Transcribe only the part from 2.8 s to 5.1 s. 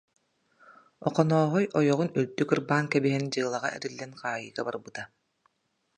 кэбиһэн, дьыалаҕа эриллэн хаайыыга барбыта